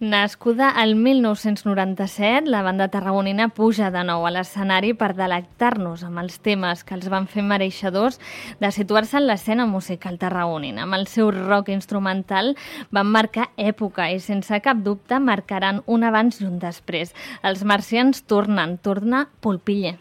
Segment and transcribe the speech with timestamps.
[0.00, 6.38] Nascuda al 1997, la banda tarragonina puja de nou a l'escenari per delectar-nos amb els
[6.40, 8.16] temes que els van fer mereixedors
[8.64, 10.86] de situar-se en l'escena musical tarragonina.
[10.88, 12.54] Amb el seu rock instrumental
[12.88, 17.12] van marcar època i sense cap dubte marcaran un abans i un després.
[17.44, 19.98] Els marcians tornen, torna Pulpille.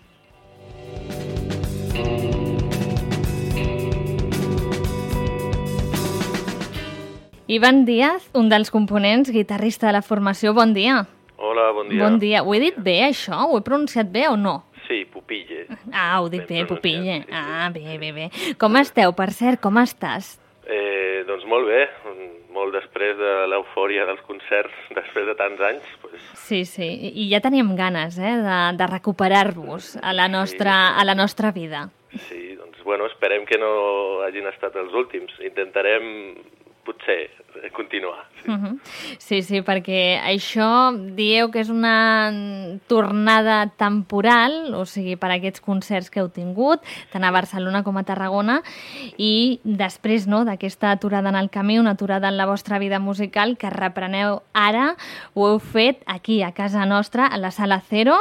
[7.50, 11.00] Ivan Díaz, un dels components, guitarrista de la formació, bon dia.
[11.42, 12.04] Hola, bon dia.
[12.04, 12.42] Bon dia.
[12.46, 13.40] Ho he dit bé, això?
[13.50, 14.68] Ho he pronunciat bé o no?
[14.86, 15.64] Sí, Pupille.
[15.92, 17.16] Ah, ho dit Ben bé, Pupille.
[17.24, 17.34] sí, sí.
[17.34, 18.28] Ah, bé, bé, bé.
[18.62, 20.36] Com esteu, per cert, com estàs?
[20.70, 21.88] Eh, doncs molt bé,
[22.54, 27.42] molt després de l'eufòria dels concerts, després de tants anys, pues, Sí, sí, i ja
[27.42, 31.88] teníem ganes eh, de, de recuperar-vos a, la nostra, a la nostra vida.
[32.30, 35.34] sí, doncs bueno, esperem que no hagin estat els últims.
[35.46, 36.38] Intentarem,
[36.90, 37.30] potser,
[37.62, 38.26] eh, continuar.
[38.42, 38.50] Sí.
[38.50, 38.80] Uh -huh.
[39.18, 42.32] Sí, sí, perquè això dieu que és una
[42.88, 48.04] tornada temporal, o sigui, per aquests concerts que heu tingut, tant a Barcelona com a
[48.04, 48.62] Tarragona,
[49.18, 53.58] i després no, d'aquesta aturada en el camí, una aturada en la vostra vida musical,
[53.58, 54.96] que repreneu ara,
[55.34, 58.16] ho heu fet aquí, a casa nostra, a la Sala Cero,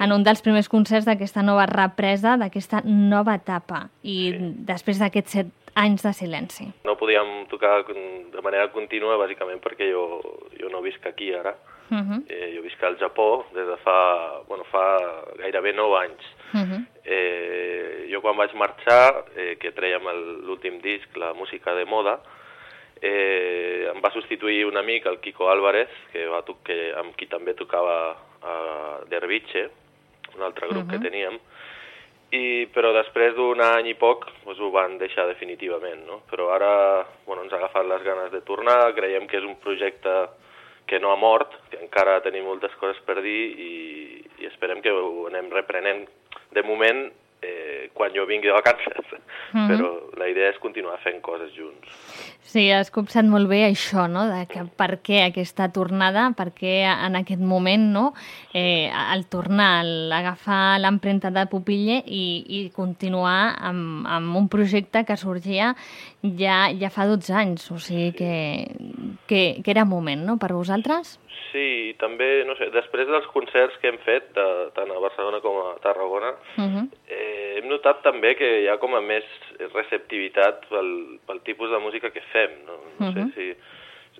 [0.00, 4.38] en un dels primers concerts d'aquesta nova represa, d'aquesta nova etapa, i Sí.
[4.64, 6.66] després d'aquests set anys de silenci.
[6.84, 10.20] No podíem tocar de manera contínua, bàsicament perquè jo,
[10.58, 11.54] jo no visc aquí ara.
[11.90, 12.22] Uh -huh.
[12.28, 14.98] Eh, jo visc al Japó des de fa, bueno, fa
[15.38, 16.24] gairebé 9 anys.
[16.54, 16.86] Uh -huh.
[17.04, 22.20] Eh, jo quan vaig marxar, eh, que trèiem el- l'últim disc, la música de moda,
[23.02, 27.54] eh, em va substituir un amic, el Kiko Álvarez, que va que, amb qui també
[27.54, 29.70] tocava a Derviche,
[30.36, 30.90] un altre grup uh -huh.
[30.90, 31.38] que teníem,
[32.34, 36.20] i, però després d'un any i poc doncs, ho van deixar definitivament, no?
[36.30, 36.72] Però ara
[37.26, 40.14] bueno, ens ha agafat les ganes de tornar, creiem que és un projecte
[40.86, 43.74] que no ha mort, que encara tenim moltes coses per dir i,
[44.42, 46.04] i esperem que ho anem reprenent.
[46.54, 47.06] De moment,
[47.44, 49.04] eh, quan jo vingui de vacances,
[49.52, 49.68] Mhm.
[49.70, 49.88] però
[50.18, 51.88] la idea és continuar fent coses junts.
[52.44, 56.82] Sí, has copsat molt bé això, no?, de que per què aquesta tornada, per què
[56.86, 58.14] en aquest moment, no?,
[58.52, 65.04] eh, el tornar, el agafar l'empremta de Pupille i, i continuar amb, amb un projecte
[65.04, 65.74] que sorgia
[66.22, 68.68] ja, ja fa 12 anys, o sigui que,
[69.26, 71.18] que, que era moment, no?, per vosaltres?
[71.52, 75.40] Sí, i també, no sé, després dels concerts que hem fet, de, tant a Barcelona
[75.40, 76.88] com a Tarragona, Uh -huh.
[77.08, 79.24] eh, hem notat també que hi ha com a més
[79.72, 82.50] receptivitat pel, pel tipus de música que fem.
[82.66, 83.30] No, no, Mhm.
[83.30, 83.60] sé si,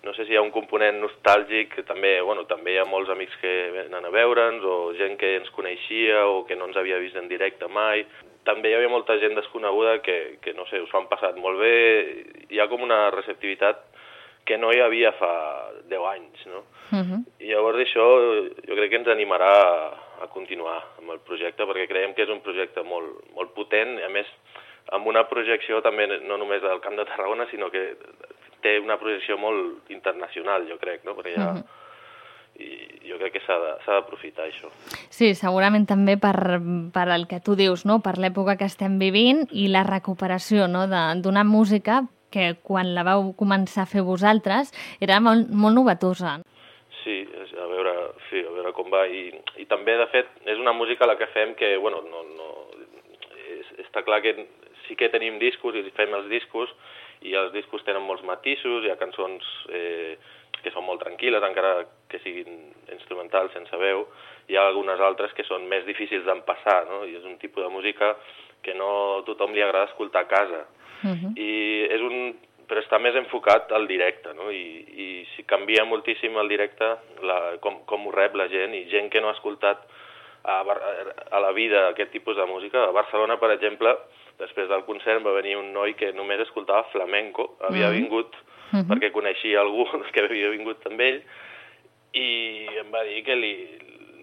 [0.04, 3.10] no sé si hi ha un component nostàlgic, que també, bueno, també hi ha molts
[3.10, 6.98] amics que venen a veure'ns, o gent que ens coneixia o que no ens havia
[6.98, 8.04] vist en directe mai.
[8.44, 11.58] També hi havia molta gent desconeguda que, que no sé, us ho han passat molt
[11.58, 12.24] bé.
[12.50, 13.76] Hi ha com una receptivitat
[14.44, 16.64] que no hi havia fa 10 anys, no?
[16.92, 17.24] Uh -huh.
[17.40, 18.04] I llavors això
[18.68, 22.28] jo crec que ens animarà a, a continuar amb el projecte perquè creiem que és
[22.28, 24.26] un projecte molt, molt potent i a més
[24.92, 27.96] amb una projecció també no només del Camp de Tarragona sinó que
[28.60, 31.14] té una projecció molt internacional jo crec, no?
[31.16, 31.64] perquè ja, Mhm.
[32.56, 34.68] i jo crec que s'ha d'aprofitar això.
[35.10, 36.60] Sí, segurament també per,
[36.92, 38.00] per el que tu dius, no?
[38.00, 40.86] per l'època que estem vivint i la recuperació no?
[40.86, 44.74] d'una música que quan la vau començar a fer vosaltres
[45.04, 46.40] era molt, molt novatosa.
[47.04, 47.20] Sí,
[47.60, 47.94] a veure,
[48.30, 49.04] sí, a veure com va.
[49.06, 49.28] I,
[49.60, 52.50] I també, de fet, és una música la que fem que, bueno, no, no,
[53.44, 54.34] és, està clar que
[54.88, 56.72] sí que tenim discos i fem els discos
[57.24, 60.16] i els discos tenen molts matisos, hi ha cançons eh,
[60.64, 62.58] que són molt tranquil·les, encara que siguin
[62.92, 64.06] instrumentals sense veu,
[64.48, 67.02] hi ha algunes altres que són més difícils d'empassar, no?
[67.08, 68.14] i és un tipus de música
[68.64, 70.64] que no tothom li agrada escoltar a casa
[71.02, 71.32] Uh -huh.
[71.36, 72.34] i és un
[72.68, 74.50] però està més enfocat al directe, no?
[74.50, 78.88] I, i si canvia moltíssim el directe, la, com, com ho rep la gent, i
[78.88, 79.78] gent que no ha escoltat
[80.44, 80.64] a,
[81.30, 82.84] a la vida aquest tipus de música.
[82.84, 83.94] A Barcelona, per exemple,
[84.38, 87.94] després del concert va venir un noi que només escoltava flamenco, havia Mhm.
[88.00, 88.34] vingut
[88.72, 88.88] Mhm.
[88.90, 91.22] perquè coneixia algú que havia vingut amb ell,
[92.14, 93.68] i em va dir que li,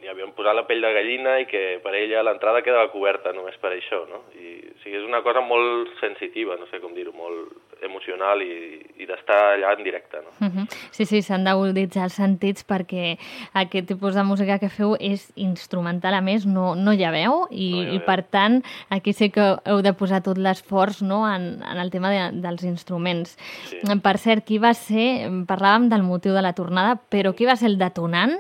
[0.01, 3.57] li havien posat la pell de gallina i que per ella l'entrada quedava coberta només
[3.61, 4.23] per això, no?
[4.33, 8.79] I, o sigui, és una cosa molt sensitiva, no sé com dir-ho, molt emocional i,
[9.01, 10.29] i d'estar allà en directe, no?
[10.47, 10.65] Uh -huh.
[10.91, 13.17] Sí, sí, s'han d'aguditzar els sentits perquè
[13.53, 17.47] aquest tipus de música que feu és instrumental, a més, no, no hi ha veu
[17.49, 21.01] i, No hi ha i per tant aquí sí que heu de posar tot l'esforç
[21.01, 23.37] no, en, en el tema de, dels instruments.
[23.65, 23.77] Sí.
[24.01, 27.67] Per cert, qui va ser, parlàvem del motiu de la tornada, però qui va ser
[27.69, 28.37] el detonant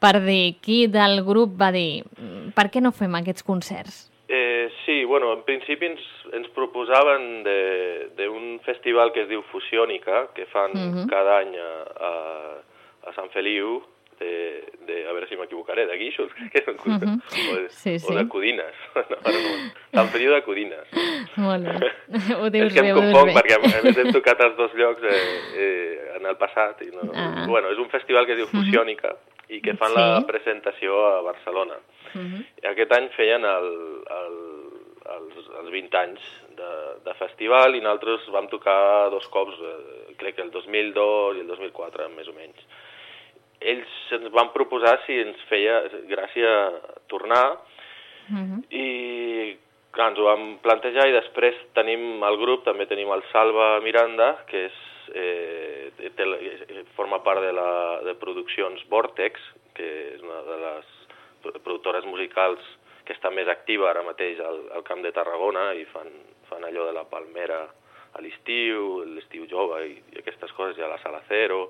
[0.00, 4.11] per dir, qui del grup va dir "Mm, per què no fem aquests concerts?
[5.12, 6.00] Bueno, en principi ens,
[6.32, 11.06] ens proposaven de- d'un festival que es diu Fusiònica, que fan Mhm.
[11.06, 11.72] cada any a,
[12.08, 12.10] a,
[13.08, 13.82] a Sant Feliu,
[14.18, 17.20] de, de a veure si m'equivocaré, de guixos, crec que uh -huh.
[17.52, 18.06] o, de, sí, sí.
[18.08, 18.72] o de codines.
[18.94, 19.72] No, no.
[19.92, 20.86] Sant Feliu de Codines.
[21.36, 21.92] Molt bé.
[22.40, 25.02] Ho dius és que bé, em confonc perquè a més hem tocat als dos llocs
[25.02, 26.80] eh, eh, en el passat.
[26.82, 27.44] I no, Ah.
[27.46, 29.12] Bueno, és un festival que es diu Fusiònica
[29.50, 29.96] i que fan Sí.
[30.00, 31.76] la presentació a Barcelona.
[32.14, 32.40] Uh -huh.
[32.62, 33.68] I aquest any feien el,
[34.22, 34.36] el,
[35.16, 36.20] els, els 20 anys
[36.56, 36.70] de,
[37.04, 41.46] de festival i nosaltres vam tocar dos cops, eh, crec que el 2002 i el
[41.50, 42.62] 2004, més o menys.
[43.60, 46.54] Ells ens van proposar si ens feia gràcia
[47.08, 47.58] tornar
[48.30, 48.62] Uh -huh.
[48.70, 49.56] i
[49.90, 54.44] clar, ens ho vam plantejar i després tenim el grup, també tenim el Salva Miranda,
[54.46, 54.72] que és,
[55.14, 56.24] eh, té,
[56.94, 59.40] forma part de, la, de produccions Vortex,
[59.74, 60.86] que és una de les
[61.42, 62.60] pro- productores musicals
[63.12, 66.08] que està més activa ara mateix al, al Camp de Tarragona i fan,
[66.48, 67.60] fan allò de la Palmera
[68.12, 71.66] a l'estiu, l'estiu jove i, i aquestes coses, i a la Sala Cero.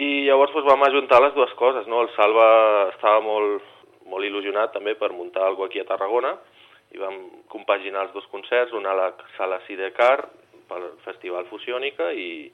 [0.00, 2.00] I llavors doncs, vam ajuntar les dues coses, no?
[2.04, 2.48] El Salva
[2.94, 3.64] estava molt,
[4.08, 6.34] molt il·lusionat també per muntar alguna aquí a Tarragona
[6.90, 7.20] i vam
[7.52, 10.16] compaginar els dos concerts, un a la Sala Sidecar
[10.70, 12.48] pel Festival Fusiònica i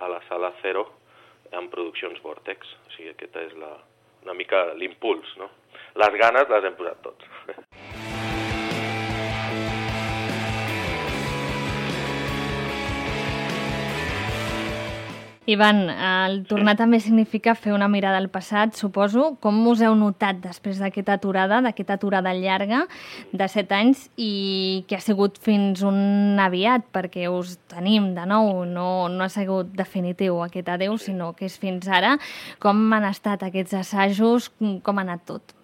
[0.00, 0.88] a la Sala Cero
[1.52, 2.72] amb produccions Vortex.
[2.88, 3.76] O sigui, aquesta és la,
[4.28, 5.48] una mica l'impuls, no?
[5.98, 7.34] Les ganes les hem posat tots.
[15.48, 19.30] Ivan, el tornar també significa fer una mirada al passat, suposo.
[19.40, 22.82] Com us heu notat després d'aquesta aturada, d'aquesta aturada llarga
[23.32, 28.66] de set anys i que ha sigut fins un aviat, perquè us tenim de nou,
[28.68, 32.18] no, no ha sigut definitiu aquest adeu, sinó que és fins ara.
[32.60, 34.52] Com han estat aquests assajos?
[34.84, 35.57] Com ha anat tot?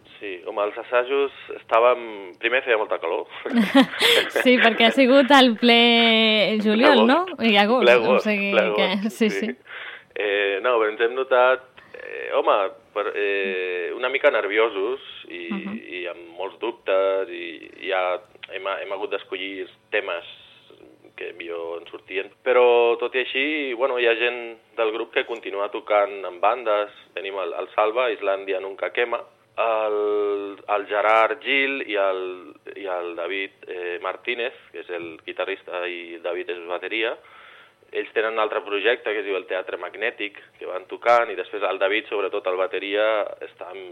[0.55, 2.03] Sí, home, els assajos estàvem...
[2.39, 3.27] Primer feia molta calor.
[4.45, 7.25] Sí, perquè ha sigut el ple juliol, no?
[7.43, 7.85] I agost.
[7.85, 8.89] Ple o agost, sigui ple que...
[8.99, 9.51] agost, Sí, sí.
[10.15, 11.67] Eh, no, però ens hem notat,
[11.99, 12.55] eh, home,
[12.95, 15.75] per, eh, una mica nerviosos i, uh -huh.
[15.99, 18.21] i amb molts dubtes i, i ja
[18.51, 20.25] hem, hem hagut d'escollir temes
[21.17, 22.31] que millor en sortien.
[22.43, 26.91] Però tot i així, bueno, hi ha gent del grup que continua tocant en bandes.
[27.15, 29.21] Tenim el, el Salva, Islàndia Nunca Quema,
[29.57, 32.25] el, el Gerard Gil i el,
[32.77, 37.15] i el David eh, Martínez, que és el guitarrista i el David és bateria.
[37.95, 41.39] Ells tenen un altre projecte que es diu el Teatre Magnètic, que van tocant, i
[41.39, 43.07] després el David, sobretot el bateria,
[43.47, 43.85] està en,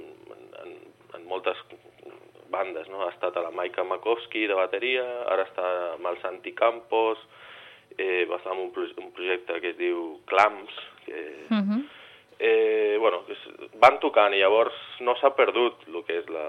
[0.64, 0.74] en,
[1.14, 1.60] en moltes
[2.50, 3.06] bandes, no?
[3.06, 7.22] Ha estat a la Maika Makowski de bateria, ara està amb el Santi Campos,
[7.96, 10.74] eh, va estar en un, pro un projecte que es diu Clams,
[11.06, 11.22] que,
[11.52, 11.82] Uh -huh.
[12.42, 13.22] Eh, bueno,
[13.82, 16.46] van tocant i llavors no s'ha perdut el que és la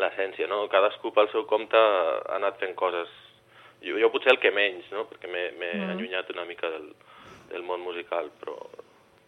[0.00, 0.66] l'essència, no?
[0.72, 3.08] Cadascú pel seu compte ha anat fent coses.
[3.84, 5.06] Jo, jo potser el que menys, no?
[5.08, 5.92] Perquè m'he mm.
[5.94, 6.90] allunyat una mica del,
[7.52, 8.56] del món musical, però,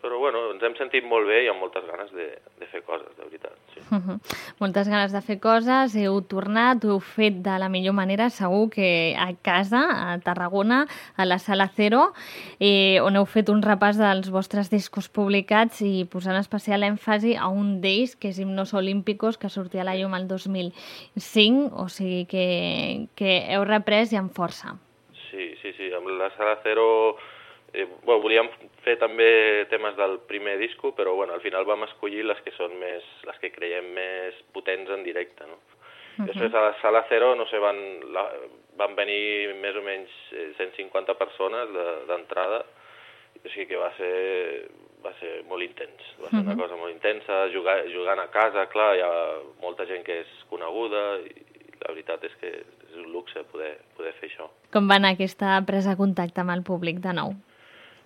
[0.00, 2.28] però bueno, ens hem sentit molt bé i amb moltes ganes de,
[2.60, 3.56] de fer coses, de veritat.
[3.74, 3.80] Sí.
[3.90, 4.18] Uh -huh.
[4.60, 8.70] Moltes ganes de fer coses, heu tornat, ho heu fet de la millor manera, segur
[8.70, 10.86] que a casa, a Tarragona,
[11.16, 12.12] a la Sala Cero,
[12.60, 17.48] eh, on heu fet un repàs dels vostres discos publicats i posant especial èmfasi a
[17.48, 22.26] un d'ells, que és Himnos Olímpicos, que sortia a la llum el 2005, o sigui
[22.26, 24.76] que, que heu reprès i amb força.
[25.30, 27.16] Sí, sí, sí, amb la Sala Cero
[27.78, 28.48] eh, bueno, volíem
[28.84, 32.74] fer també temes del primer disco, però bueno, al final vam escollir les que són
[32.80, 35.58] més, les que creiem més potents en directe, no?
[36.18, 36.26] Uh -huh.
[36.26, 37.78] Després a la Sala Cero, no sé, van,
[38.12, 38.24] la,
[38.76, 41.68] van venir més o menys eh, 150 persones
[42.08, 44.68] d'entrada, de, o sigui que va ser,
[45.04, 46.46] va ser molt intens, va ser uh -huh.
[46.46, 50.30] una cosa molt intensa, jugar, jugant a casa, clar, hi ha molta gent que és
[50.48, 54.48] coneguda i, la veritat és que és un luxe poder, poder fer això.
[54.72, 57.34] Com va anar aquesta presa de contacte amb el públic de nou?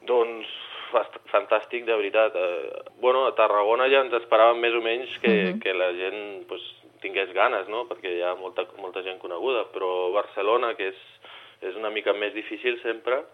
[0.08, 0.50] Doncs
[1.32, 2.36] fantàstic, de veritat.
[2.36, 5.60] Eh, bueno, a Tarragona ja ens esperàvem més o menys que, uh -huh.
[5.62, 6.62] que la gent pues,
[7.00, 7.86] tingués ganes, no?
[7.88, 11.00] perquè hi ha molta, molta gent coneguda, però Barcelona, que és,
[11.60, 13.24] és una mica més difícil sempre,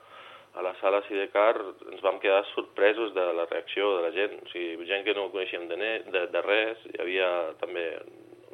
[0.54, 1.54] a la sala Sidecar
[1.92, 5.28] ens vam quedar sorpresos de la reacció de la gent, o sigui, gent que no
[5.30, 5.76] coneixíem de,
[6.14, 7.28] de, de res, hi havia
[7.60, 7.84] també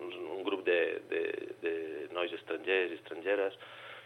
[0.03, 1.23] un, un grup de, de,
[1.63, 1.75] de
[2.13, 3.57] nois estrangers i estrangeres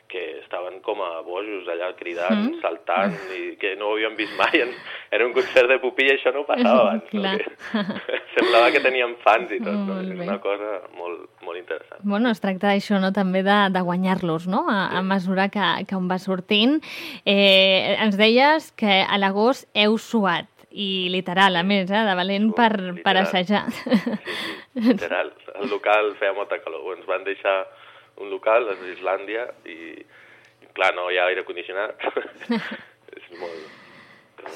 [0.09, 2.61] que estaven com a bojos allà cridant, mm.
[2.63, 4.73] saltant, i que no ho havíem vist mai en,
[5.15, 7.13] en un concert de pupí i això no passava abans.
[7.13, 7.35] No?
[7.37, 10.01] Que semblava que teníem fans i tot, no?
[10.01, 12.03] és una cosa molt, molt interessant.
[12.03, 15.99] Bueno, es tracta d'això, no?, també de, de guanyar-los, no?, a, a mesura que, que
[15.99, 16.79] on va sortint.
[17.25, 20.49] Eh, ens deies que a l'agost heu suat,
[20.79, 23.03] i literal, a més, eh, de valent per, literal.
[23.05, 23.65] per assajar.
[23.73, 25.33] Sí, sí, literal.
[25.59, 27.59] El local feia molta calor, ens van deixar
[28.21, 29.77] un local, és d'Islàndia, i,
[30.65, 31.97] i clar, no hi ha aire condicionat.
[33.17, 33.77] és molt...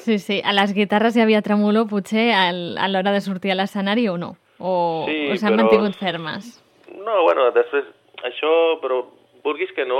[0.02, 0.40] Sí, sí.
[0.46, 4.16] A les guitarres hi havia tremolor, potser, al, a l'hora de sortir a l'escenari o
[4.18, 4.36] no?
[4.58, 6.52] O, Sí, o s'han però- mantingut fermes?
[7.02, 7.84] No, bueno, després,
[8.22, 9.00] això, però
[9.42, 9.98] vulguis que no,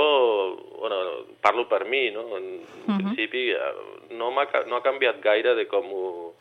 [0.79, 0.99] bueno,
[1.43, 2.23] parlo per mi, no?
[2.37, 2.45] En
[2.87, 2.97] Mhm.
[2.97, 3.73] principi eh,
[4.11, 6.33] no, ca- no ha canviat gaire de com ho,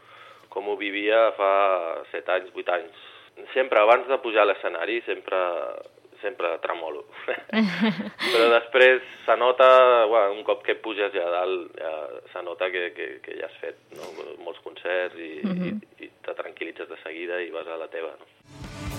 [0.48, 2.94] com ho vivia fa 7 anys, 8 anys.
[3.54, 5.36] Sempre, abans de pujar a l'escenari, sempre,
[6.22, 7.04] sempre tremolo.
[8.32, 9.68] però després se nota,
[10.10, 11.92] bueno, un cop que puges ja dalt, ja
[12.32, 14.08] se nota que, que, que ja has fet no?
[14.44, 15.80] molts concerts i, Mhm.
[15.98, 18.14] i, i te tranquil·litzes de seguida i vas a la teva.
[18.18, 18.91] No?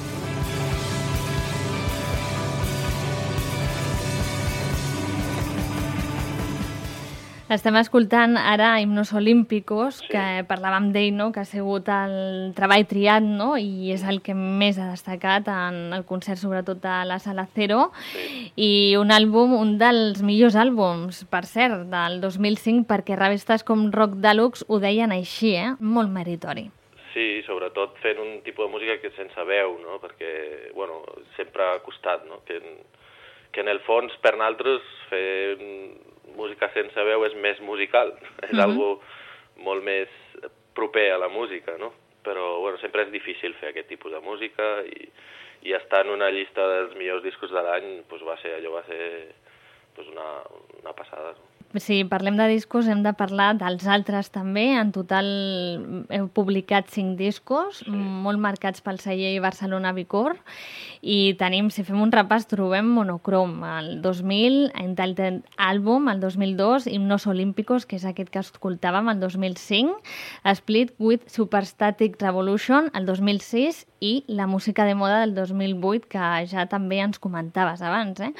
[7.53, 10.07] Estem escoltant ara Himnos Olímpicos, Sí.
[10.09, 11.31] que parlàvem d'ell, no?
[11.31, 13.57] que ha sigut el treball triat no?
[13.57, 17.91] i és el que més ha destacat en el concert, sobretot de la Sala Cero,
[18.13, 18.51] Sí.
[18.55, 24.15] i un àlbum, un dels millors àlbums, per cert, del 2005, perquè revistes com Rock
[24.15, 25.75] Deluxe ho deien així, eh?
[25.79, 26.71] molt meritori.
[27.13, 29.99] Sí, sobretot fent un tipus de música que sense veu, no?
[30.01, 31.03] perquè bueno,
[31.37, 32.41] sempre ha costat, no?
[32.47, 32.57] que,
[33.53, 35.57] que en el fons per nosaltres fer
[36.35, 38.13] música sense veu és més musical,
[38.47, 38.63] és Mhm.
[38.63, 39.01] algo
[39.61, 40.09] molt més
[40.73, 41.93] proper a la música, no?
[42.23, 45.09] però bueno, sempre és difícil fer aquest tipus de música i,
[45.67, 48.83] i estar en una llista dels millors discos de l'any pues, va ser, allò va
[48.87, 49.35] ser
[49.93, 50.41] pues, una,
[50.81, 51.33] una passada.
[51.33, 51.52] No?
[51.81, 54.65] Si parlem de discos, hem de parlar dels altres també.
[54.77, 55.25] En total
[56.13, 57.93] heu publicat cinc discos, sí.
[57.93, 60.37] molt marcats pel celler Barcelona Vicor.
[61.01, 67.25] I tenim, si fem un repàs, trobem Monocrom, el 2000, Entitled Album, el 2002, Himnos
[67.27, 69.97] Olímpicos, que és aquest que escoltàvem, el 2005,
[70.53, 76.65] Split with Superstatic Revolution, el 2006, i la música de moda del 2008, que ja
[76.71, 78.19] també ens comentaves abans.
[78.19, 78.33] Eh?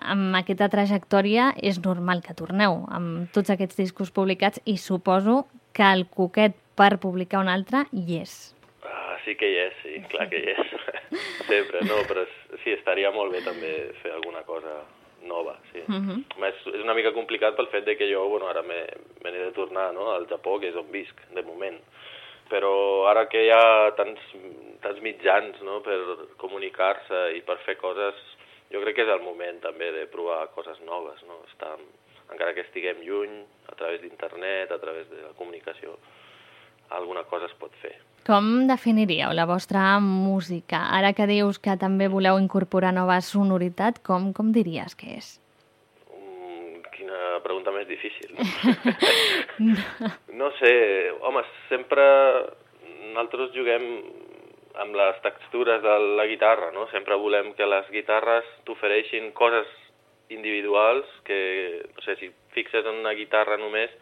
[0.00, 5.42] Amb aquesta trajectòria és normal que torneu amb tots aquests discos publicats i suposo
[5.74, 8.36] que el coquet per publicar un altre hi és.
[8.86, 10.72] Ah, sí que hi és, sí, clar que hi és.
[11.50, 12.24] Sempre, no, però
[12.62, 13.74] sí, estaria molt bé també
[14.04, 14.80] fer alguna cosa
[15.26, 15.82] nova, sí.
[15.86, 16.24] Mhm.
[16.36, 19.50] Home, és, és una mica complicat pel fet de que jo, bueno, ara n'he de
[19.56, 21.76] tornar no, al Japó, que és on visc, de moment.
[22.50, 24.20] Però ara que hi ha tants,
[24.82, 25.98] tants mitjans no, per
[26.42, 28.18] comunicar-se i per fer coses,
[28.72, 31.40] jo crec que és el moment també de provar coses noves, no?
[31.50, 31.76] Estar,
[32.30, 33.40] encara que estiguem lluny,
[33.70, 35.96] a través d'internet, a través de la comunicació,
[36.90, 37.96] alguna cosa es pot fer.
[38.26, 40.82] Com definiríeu la vostra música?
[40.96, 45.38] Ara que dius que també voleu incorporar nova sonoritat, com, com diries que és?
[47.40, 48.34] Quina pregunta més difícil.
[50.40, 50.72] no sé,
[51.24, 52.02] home, sempre
[53.14, 53.86] nosaltres juguem
[54.84, 56.84] amb les textures de la guitarra, no?
[56.92, 59.70] Sempre volem que les guitarres t'ofereixin coses
[60.28, 61.40] individuals que,
[61.94, 63.94] no sé, si fixes en una guitarra només,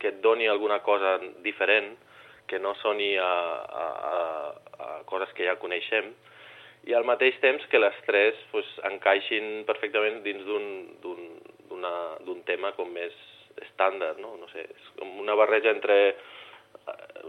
[0.00, 1.92] que et doni alguna cosa diferent,
[2.48, 3.34] que no soni a,
[3.82, 3.84] a,
[4.14, 4.16] a,
[4.86, 6.14] a coses que ja coneixem,
[6.88, 11.28] i al mateix temps que les tres pues, encaixin perfectament dins d'un
[12.26, 13.12] d'un tema com més
[13.62, 14.36] estàndard, no?
[14.36, 16.14] No sé, és com una barreja entre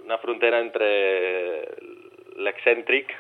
[0.03, 0.87] una frontera entre
[2.37, 3.13] l'excèntric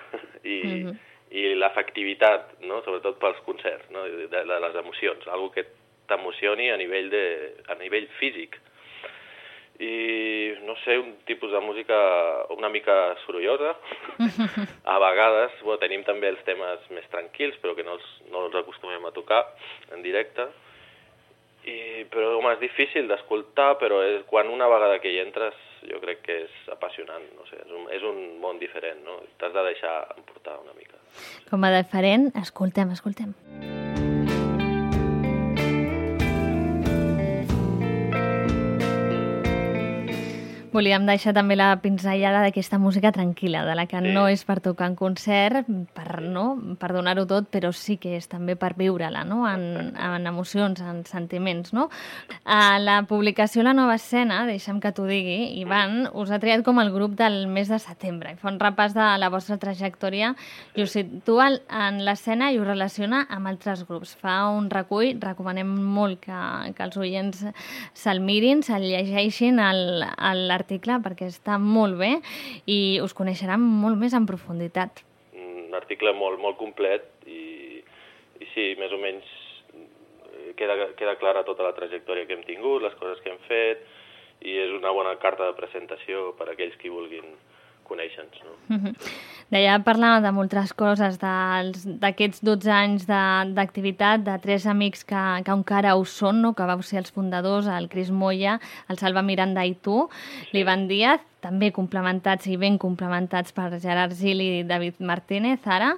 [0.43, 0.97] i, Mhm.
[1.31, 2.81] i l'efectivitat, no?
[2.83, 4.03] sobretot pels concerts, no?
[4.03, 5.65] de, de les emocions, algo que
[6.07, 7.23] t'emocioni a nivell de,
[7.67, 8.55] a nivell físic.
[9.79, 13.75] I, no sé, un tipus de música una mica sorollosa.
[14.85, 18.55] a vegades, bueno, tenim també els temes més tranquils, però que no els, no els
[18.55, 19.43] acostumem a tocar
[19.93, 20.47] en directe.
[21.67, 25.57] I, però, home, és difícil d'escoltar, però és, quan una vegada que hi entres,
[25.87, 29.19] jo crec que és apassionant, no sé, és un, és un món diferent, no?
[29.41, 30.95] T'has de deixar emportar una mica.
[31.51, 33.35] Com a diferent, escoltem, escoltem.
[40.77, 44.11] Volíem deixar també la pinzellada d'aquesta música tranquil·la, de la que Sí.
[44.13, 45.65] no és per tocar en concert,
[45.95, 46.75] per, no?
[46.77, 49.47] per donar-ho tot, però sí que és també per viure-la, no?
[49.49, 51.73] en, en emocions, en sentiments.
[51.73, 51.87] No?
[52.45, 56.77] A la publicació La Nova Escena, deixa'm que t'ho digui, Ivan, us ha triat com
[56.83, 60.35] el grup del mes de setembre i fa un repàs de la vostra trajectòria
[60.75, 64.13] i us situa en l'escena i ho relaciona amb altres grups.
[64.21, 66.37] Fa un recull, recomanem molt que,
[66.77, 67.43] que els oients
[67.97, 72.19] se'l mirin, se'l llegeixin el- el- l'article perquè està molt bé
[72.67, 75.03] i us coneixeran molt més en profunditat.
[75.33, 77.83] un article molt, molt complet i,
[78.39, 79.23] i sí, més o menys
[79.73, 83.83] eh, queda, queda clara tota la trajectòria que hem tingut, les coses que hem fet
[84.41, 87.35] i és una bona carta de presentació per a aquells que vulguin
[87.89, 88.43] conèixer-nos.
[88.43, 88.75] No?
[88.75, 89.09] Mm -hmm.
[89.47, 95.53] Deia, parlava de moltes coses, d'aquests 12 anys d'activitat, de, de tres amics que, que
[95.55, 96.51] encara ho són, no?
[96.53, 98.59] que vau ser els fundadors, el Cris Moya,
[98.91, 100.49] el Salva Miranda i tu, sí.
[100.51, 105.93] l'Ivan Díaz, també complementats i ben complementats per Gerard Gil i David Martínez, ara,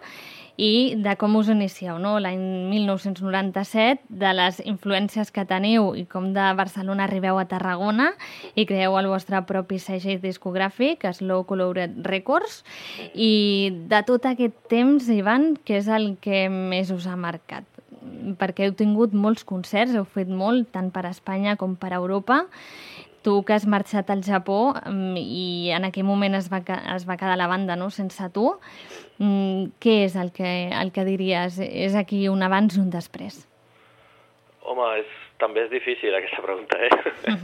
[0.60, 2.18] i de com us inicieu, no?
[2.20, 8.10] l'any 1997, de les influències que teniu i com de Barcelona arribeu a Tarragona
[8.60, 12.60] i creeu el vostre propi segell discogràfic, Slow Colored Records,
[13.16, 17.64] i de tot aquest temps, Ivan, què és el que més us ha marcat?
[18.40, 22.44] Perquè heu tingut molts concerts, heu fet molt, tant per Espanya com per Europa,
[23.24, 26.62] tu que has marxat al Japó mm, i en aquell moment es va,
[26.96, 27.90] es va quedar la banda no?
[27.90, 28.52] sense tu,
[29.20, 31.60] mm, què és el que, el que diries?
[31.60, 33.44] És aquí un abans i un després?
[34.70, 36.92] Home, és, també és difícil aquesta pregunta, eh?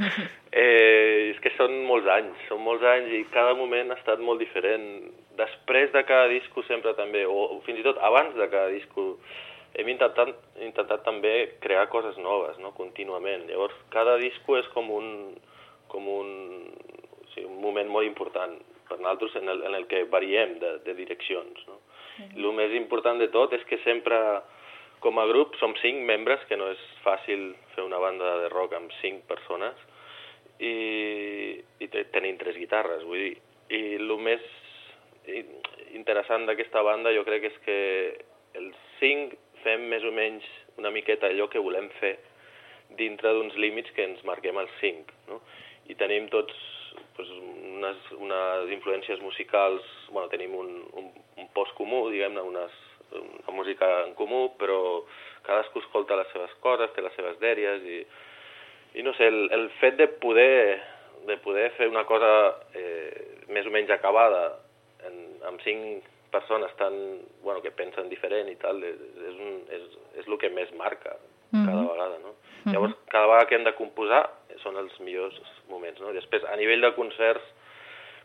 [0.52, 1.32] eh?
[1.32, 4.86] És que són molts anys, són molts anys i cada moment ha estat molt diferent.
[5.40, 9.16] Després de cada disco sempre també, o fins i tot abans de cada disco,
[9.76, 10.32] hem intentat,
[10.64, 13.48] intentat també crear coses noves, no?, contínuament.
[13.50, 15.10] Llavors, cada disco és com un,
[15.96, 16.30] com un,
[17.24, 20.76] o sigui, un moment molt important per nosaltres en el, en el que variem de,
[20.86, 21.64] de direccions.
[21.70, 21.80] No?
[21.80, 22.38] Mm -hmm.
[22.44, 24.18] El més important de tot és que sempre,
[25.00, 28.74] com a grup, som cinc membres, que no és fàcil fer una banda de rock
[28.74, 29.76] amb cinc persones,
[30.60, 33.38] i, i tenim tres guitarres, vull dir.
[33.70, 34.42] I el més
[35.96, 37.80] interessant d'aquesta banda jo crec és que
[38.54, 39.34] els cinc
[39.64, 40.46] fem més o menys
[40.78, 42.18] una miqueta allò que volem fer
[42.98, 45.12] dintre d'uns límits que ens marquem els cinc.
[45.30, 45.42] No?
[45.90, 46.56] I tenim tots
[47.16, 52.66] pues, unes, unes influències musicals, bueno, tenim un, un, un post comú, diguem-ne, una
[53.54, 55.06] música en comú, però
[55.46, 58.02] cadascú escolta les seves coses, té les seves dèries i,
[59.00, 60.82] i no sé, el, el fet de poder,
[61.30, 62.32] de poder fer una cosa
[62.76, 64.44] eh, més o menys acabada
[65.08, 66.96] en, amb cinc persones tan,
[67.46, 69.00] bueno, que pensen diferent i tal, és,
[69.30, 69.86] és, un, és,
[70.20, 71.70] és el que més marca mm -hmm.
[71.70, 72.36] cada vegada, no?
[72.66, 72.74] -huh.
[72.74, 74.30] Llavors, cada vegada que hem de composar
[74.64, 75.38] són els millors
[75.70, 76.00] moments.
[76.02, 76.14] No?
[76.16, 77.46] Després, a nivell de concerts,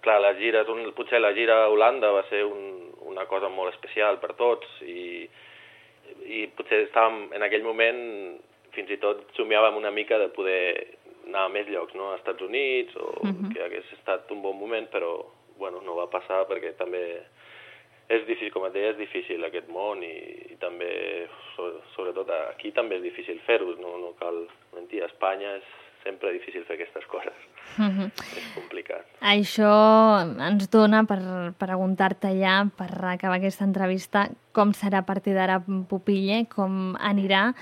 [0.04, 3.74] clar, les gires, un, potser la gira a Holanda va ser un, una cosa molt
[3.74, 5.26] especial per tots i,
[6.26, 8.00] i potser estàvem en aquell moment
[8.74, 10.62] fins i tot somiàvem una mica de poder
[11.26, 12.10] anar a més llocs, no?
[12.12, 13.52] als Estats Units, o uh -huh.
[13.52, 15.26] que hagués estat un bon moment, però
[15.58, 17.22] bueno, no va passar perquè també
[18.08, 20.16] és difícil, com et deia, és difícil aquest món i,
[20.50, 21.28] i també,
[21.94, 25.68] sobretot aquí també és difícil fer-ho, no, no cal mentir, a Espanya és
[26.02, 27.36] sempre difícil fer aquestes coses.
[27.78, 28.10] Uh -huh.
[28.36, 29.04] És complicat.
[29.20, 29.70] Això
[30.48, 31.20] ens dona per
[31.58, 37.54] preguntar-te ja, per acabar aquesta entrevista, com serà a partir d'ara Pupille, com anirà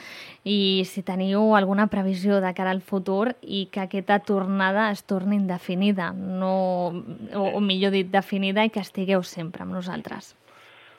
[0.45, 5.37] i si teniu alguna previsió de cara al futur i que aquesta tornada es torni
[5.37, 6.89] indefinida, no,
[7.35, 10.37] o, o millor dit, definida i que estigueu sempre amb nosaltres.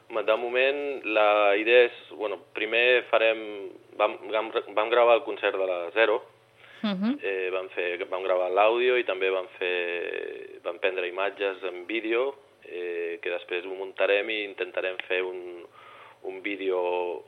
[0.10, 1.93] De moment, la idea és...
[2.17, 3.69] Bueno, primer farem...
[3.97, 6.23] Vam, vam, vam gravar el concert de la Zero,
[6.82, 7.13] Uh -huh.
[7.22, 12.36] eh, vam, fer, vam gravar l'àudio i també vam, fer, vam prendre imatges en vídeo
[12.63, 15.65] eh, que després ho muntarem i intentarem fer un,
[16.24, 17.24] un vídeo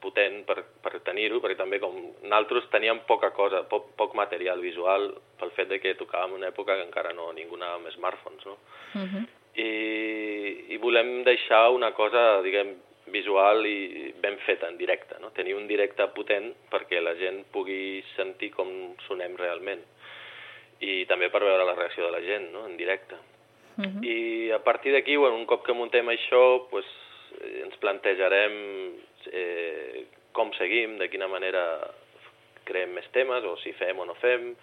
[0.00, 5.10] potent per, per tenir-ho, perquè també com nosaltres teníem poca cosa, poc, poc material visual
[5.40, 8.56] pel fet de que tocàvem una època que encara no ningú anava amb smartphones, no?
[8.94, 9.24] Uh -huh.
[9.58, 12.76] I, I volem deixar una cosa, diguem,
[13.12, 15.30] visual i ben feta en directe, no?
[15.36, 18.70] tenir un directe potent perquè la gent pugui sentir com
[19.06, 19.82] sonem realment
[20.80, 22.66] i també per veure la reacció de la gent no?
[22.66, 23.16] en directe.
[23.78, 24.04] Uh -huh.
[24.04, 26.86] I a partir d'aquí, bueno, un cop que muntem això, pues,
[27.40, 28.54] eh, ens plantejarem
[29.32, 31.90] eh, com seguim, de quina manera
[32.64, 34.54] creem més temes, o si fem o no fem,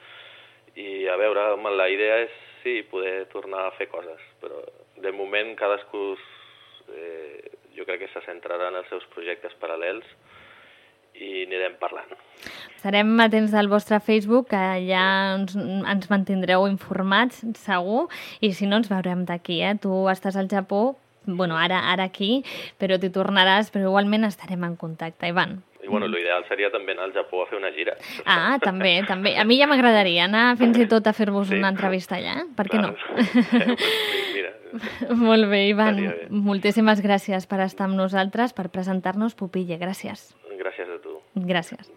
[0.75, 2.31] i a veure, la idea és
[2.63, 4.59] sí, poder tornar a fer coses, però
[4.97, 6.03] de moment cadascú
[6.89, 7.24] eh,
[7.77, 10.07] jo crec que se centrarà en els seus projectes paral·lels
[11.15, 12.11] i anirem parlant.
[12.75, 15.05] Estarem atents al vostre Facebook, que ja
[15.37, 18.05] ens, ens mantindreu informats, segur,
[18.43, 19.75] i si no ens veurem d'aquí, eh?
[19.81, 22.43] Tu estàs al Japó, bueno, ara, ara aquí,
[22.81, 25.61] però t'hi tornaràs, però igualment estarem en contacte, Ivan.
[25.85, 27.93] I bueno, l'ideal seria també anar al Japó a fer una gira.
[28.25, 29.35] Ah, també, també.
[29.37, 31.59] A mi ja m'agradaria anar fins i tot a fer-vos sí.
[31.59, 32.47] una entrevista allà, eh?
[32.57, 32.89] Per què no?
[33.13, 33.77] Mira.
[35.27, 35.99] Molt bé, Ivan.
[36.01, 36.27] Bé.
[36.29, 39.79] Moltíssimes gràcies per estar amb nosaltres, per presentar-nos Pupille.
[39.81, 40.31] Gràcies.
[40.59, 41.19] Gràcies a tu.
[41.35, 41.91] Gràcies.